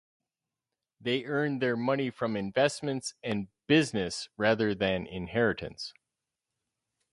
They 0.99 1.25
earned 1.25 1.61
their 1.61 1.77
money 1.77 2.09
from 2.09 2.35
investments 2.35 3.13
and 3.21 3.49
business 3.67 4.29
rather 4.35 4.73
than 4.73 5.05
inheritance. 5.05 5.93